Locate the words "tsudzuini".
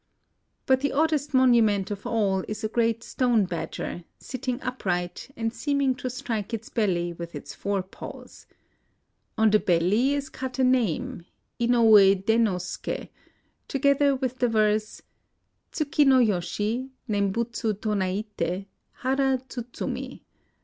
19.47-20.21